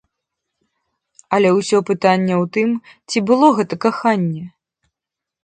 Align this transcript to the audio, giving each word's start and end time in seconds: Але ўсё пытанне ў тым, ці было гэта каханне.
Але 1.37 1.49
ўсё 1.57 1.77
пытанне 1.89 2.35
ў 2.43 2.49
тым, 2.57 2.69
ці 3.09 3.17
было 3.29 3.47
гэта 3.61 3.75
каханне. 3.87 4.45